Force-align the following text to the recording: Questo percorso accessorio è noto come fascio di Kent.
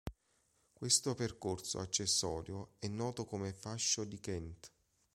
Questo 0.73 1.13
percorso 1.13 1.77
accessorio 1.77 2.71
è 2.79 2.87
noto 2.87 3.23
come 3.23 3.53
fascio 3.53 4.03
di 4.03 4.19
Kent. 4.19 4.71